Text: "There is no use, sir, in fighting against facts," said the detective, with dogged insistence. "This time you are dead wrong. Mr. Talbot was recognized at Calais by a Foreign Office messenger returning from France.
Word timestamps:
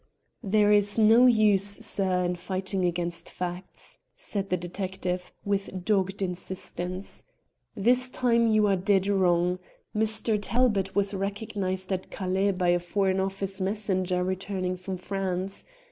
"There 0.41 0.71
is 0.71 0.97
no 0.97 1.27
use, 1.27 1.63
sir, 1.63 2.25
in 2.25 2.35
fighting 2.35 2.85
against 2.85 3.29
facts," 3.29 3.99
said 4.15 4.49
the 4.49 4.57
detective, 4.57 5.31
with 5.45 5.85
dogged 5.85 6.23
insistence. 6.23 7.23
"This 7.75 8.09
time 8.09 8.47
you 8.47 8.65
are 8.65 8.75
dead 8.75 9.05
wrong. 9.05 9.59
Mr. 9.95 10.39
Talbot 10.41 10.95
was 10.95 11.13
recognized 11.13 11.93
at 11.93 12.09
Calais 12.09 12.49
by 12.49 12.69
a 12.69 12.79
Foreign 12.79 13.19
Office 13.19 13.61
messenger 13.61 14.23
returning 14.23 14.75
from 14.75 14.97
France. 14.97 15.65